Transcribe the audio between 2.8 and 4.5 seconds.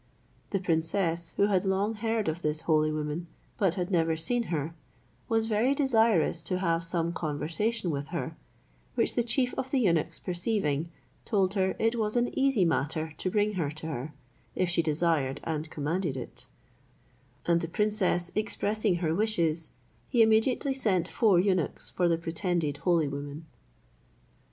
woman, but had never seen